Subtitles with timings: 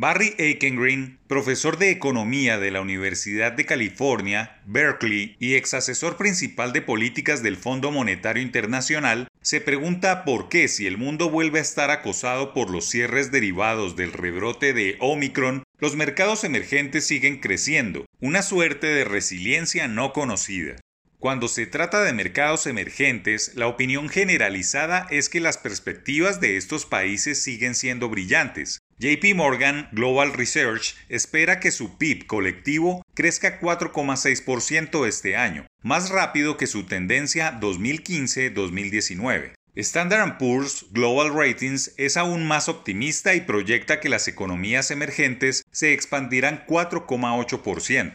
[0.00, 6.72] Barry Aikengreen, profesor de economía de la Universidad de California, Berkeley y ex asesor principal
[6.72, 11.62] de políticas del Fondo Monetario Internacional, se pregunta por qué si el mundo vuelve a
[11.62, 18.06] estar acosado por los cierres derivados del rebrote de Omicron, los mercados emergentes siguen creciendo,
[18.20, 20.76] una suerte de resiliencia no conocida.
[21.18, 26.86] Cuando se trata de mercados emergentes, la opinión generalizada es que las perspectivas de estos
[26.86, 28.77] países siguen siendo brillantes.
[29.00, 36.56] JP Morgan Global Research espera que su PIB colectivo crezca 4,6% este año, más rápido
[36.56, 39.52] que su tendencia 2015-2019.
[39.76, 45.92] Standard Poor's Global Ratings es aún más optimista y proyecta que las economías emergentes se
[45.92, 48.14] expandirán 4,8%.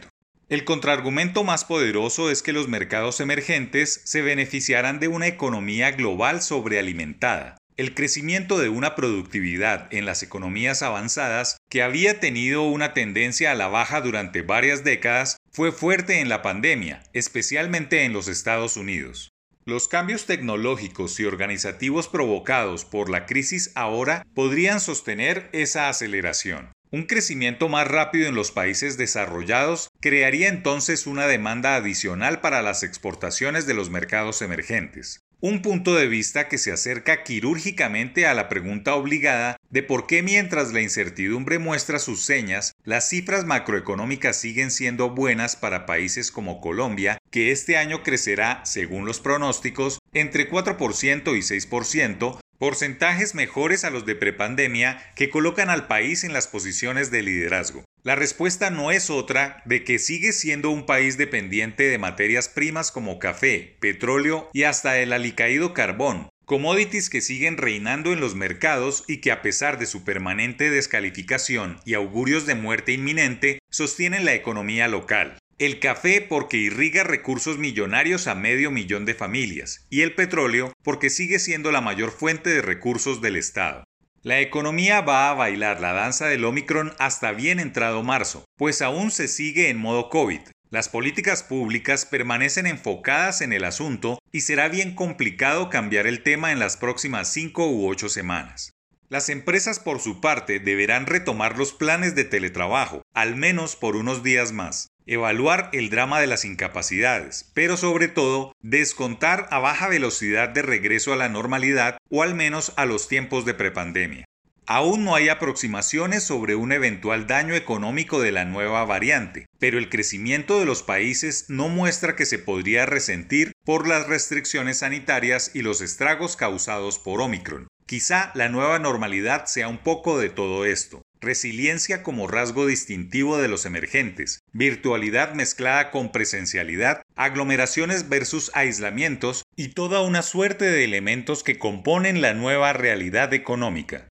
[0.50, 6.42] El contraargumento más poderoso es que los mercados emergentes se beneficiarán de una economía global
[6.42, 7.56] sobrealimentada.
[7.76, 13.54] El crecimiento de una productividad en las economías avanzadas, que había tenido una tendencia a
[13.56, 19.32] la baja durante varias décadas, fue fuerte en la pandemia, especialmente en los Estados Unidos.
[19.64, 26.70] Los cambios tecnológicos y organizativos provocados por la crisis ahora podrían sostener esa aceleración.
[26.92, 32.84] Un crecimiento más rápido en los países desarrollados crearía entonces una demanda adicional para las
[32.84, 35.23] exportaciones de los mercados emergentes.
[35.46, 40.22] Un punto de vista que se acerca quirúrgicamente a la pregunta obligada de por qué
[40.22, 46.62] mientras la incertidumbre muestra sus señas, las cifras macroeconómicas siguen siendo buenas para países como
[46.62, 53.90] Colombia, que este año crecerá, según los pronósticos, entre 4% y 6%, porcentajes mejores a
[53.90, 57.84] los de prepandemia que colocan al país en las posiciones de liderazgo.
[58.04, 62.92] La respuesta no es otra de que sigue siendo un país dependiente de materias primas
[62.92, 69.04] como café, petróleo y hasta el alicaído carbón, commodities que siguen reinando en los mercados
[69.08, 74.34] y que a pesar de su permanente descalificación y augurios de muerte inminente, sostienen la
[74.34, 75.38] economía local.
[75.58, 81.08] El café porque irriga recursos millonarios a medio millón de familias y el petróleo porque
[81.08, 83.83] sigue siendo la mayor fuente de recursos del Estado.
[84.24, 89.10] La economía va a bailar la danza del Omicron hasta bien entrado marzo, pues aún
[89.10, 90.40] se sigue en modo COVID.
[90.70, 96.52] Las políticas públicas permanecen enfocadas en el asunto y será bien complicado cambiar el tema
[96.52, 98.70] en las próximas 5 u 8 semanas.
[99.08, 104.22] Las empresas por su parte deberán retomar los planes de teletrabajo, al menos por unos
[104.22, 110.48] días más evaluar el drama de las incapacidades, pero sobre todo descontar a baja velocidad
[110.48, 114.24] de regreso a la normalidad o al menos a los tiempos de prepandemia.
[114.66, 119.90] Aún no hay aproximaciones sobre un eventual daño económico de la nueva variante, pero el
[119.90, 125.60] crecimiento de los países no muestra que se podría resentir por las restricciones sanitarias y
[125.60, 127.68] los estragos causados por Omicron.
[127.86, 131.02] Quizá la nueva normalidad sea un poco de todo esto.
[131.20, 139.68] Resiliencia como rasgo distintivo de los emergentes, virtualidad mezclada con presencialidad, aglomeraciones versus aislamientos y
[139.68, 144.08] toda una suerte de elementos que componen la nueva realidad económica.